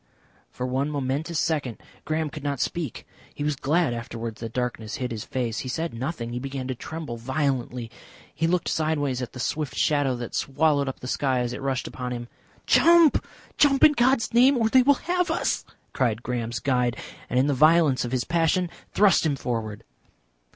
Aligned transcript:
For 0.49 0.65
one 0.65 0.89
momentous 0.89 1.37
second 1.37 1.77
Graham 2.05 2.31
could 2.31 2.41
not 2.43 2.59
speak. 2.59 3.05
He 3.35 3.43
was 3.43 3.55
glad 3.55 3.93
afterwards 3.93 4.41
that 4.41 4.51
darkness 4.51 4.95
hid 4.95 5.11
his 5.11 5.23
face. 5.25 5.59
He 5.59 5.69
said 5.69 5.93
nothing. 5.93 6.33
He 6.33 6.39
began 6.39 6.67
to 6.69 6.73
tremble 6.73 7.17
violently. 7.17 7.91
He 8.33 8.47
looked 8.47 8.67
sideways 8.67 9.21
at 9.21 9.33
the 9.33 9.39
swift 9.39 9.75
shadow 9.75 10.15
that 10.15 10.33
swallowed 10.33 10.89
up 10.89 11.01
the 11.01 11.07
sky 11.07 11.41
as 11.41 11.53
it 11.53 11.61
rushed 11.61 11.87
upon 11.87 12.13
him. 12.13 12.29
"Jump! 12.65 13.23
Jump 13.59 13.83
in 13.83 13.91
God's 13.91 14.33
name! 14.33 14.57
Or 14.57 14.69
they 14.69 14.81
will 14.81 14.95
have 14.95 15.29
us," 15.29 15.65
cried 15.93 16.23
Graham's 16.23 16.57
guide, 16.57 16.97
and 17.29 17.37
in 17.37 17.45
the 17.45 17.53
violence 17.53 18.03
of 18.03 18.11
his 18.11 18.23
passion 18.23 18.71
thrust 18.93 19.23
him 19.23 19.35
forward. 19.35 19.83